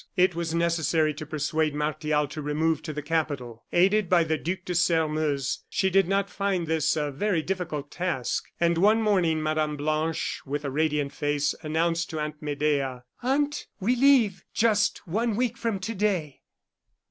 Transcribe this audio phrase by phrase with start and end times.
[0.17, 3.65] It was necessary to persuade Martial to remove to the capital.
[3.71, 8.45] Aided by the Duc de Sairmeuse, she did not find this a very difficult task;
[8.59, 9.75] and one morning, Mme.
[9.75, 15.55] Blanche, with a radiant face, announced to Aunt Medea: "Aunt, we leave just one week
[15.55, 16.41] from to day."